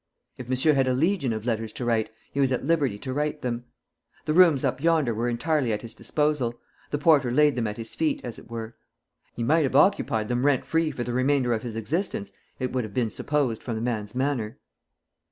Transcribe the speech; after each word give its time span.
If 0.35 0.49
monsieur 0.49 0.73
had 0.73 0.87
a 0.87 0.93
legion 0.95 1.31
of 1.31 1.45
letters 1.45 1.71
to 1.73 1.85
write, 1.85 2.09
he 2.31 2.39
was 2.39 2.51
at 2.51 2.65
liberty 2.65 2.97
to 2.97 3.13
write 3.13 3.43
them. 3.43 3.65
The 4.25 4.33
rooms 4.33 4.63
up 4.63 4.81
yonder 4.81 5.13
were 5.13 5.29
entirely 5.29 5.71
at 5.71 5.83
his 5.83 5.93
disposal; 5.93 6.59
the 6.89 6.97
porter 6.97 7.29
laid 7.29 7.55
them 7.55 7.67
at 7.67 7.77
his 7.77 7.93
feet, 7.93 8.19
as 8.23 8.39
it 8.39 8.49
were. 8.49 8.75
He 9.35 9.43
might 9.43 9.61
have 9.61 9.75
occupied 9.75 10.27
them 10.27 10.43
rent 10.43 10.65
free 10.65 10.89
for 10.89 11.03
the 11.03 11.13
remainder 11.13 11.53
of 11.53 11.61
his 11.61 11.75
existence, 11.75 12.31
it 12.57 12.71
would 12.73 12.83
have 12.83 12.95
been 12.95 13.11
supposed 13.11 13.61
from 13.61 13.75
the 13.75 13.81
man's 13.83 14.15
manner. 14.15 14.57